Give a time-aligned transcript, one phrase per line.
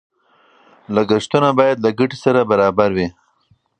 [0.95, 3.07] لګښتونه باید له ګټې سره برابر وي.